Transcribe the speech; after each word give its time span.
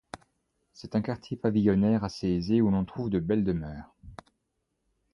C'est 0.73 0.95
un 0.95 1.01
quartier 1.03 1.37
pavillonnaire 1.37 2.03
assez 2.03 2.27
aisé 2.27 2.59
où 2.59 2.71
l'on 2.71 2.85
trouve 2.85 3.11
de 3.11 3.19
belles 3.19 3.43
demeures. 3.43 3.93